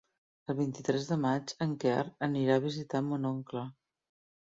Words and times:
El 0.53 0.55
vint-i-tres 0.59 1.05
de 1.09 1.17
maig 1.27 1.55
en 1.67 1.77
Quer 1.85 2.01
anirà 2.31 2.59
a 2.59 2.67
visitar 2.67 3.07
mon 3.13 3.33
oncle. 3.37 3.69